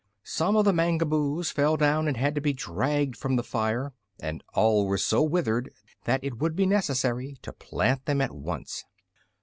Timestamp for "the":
0.65-0.73, 3.35-3.43